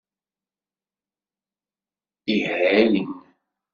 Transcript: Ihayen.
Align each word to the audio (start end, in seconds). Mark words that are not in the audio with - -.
Ihayen. 2.35 2.91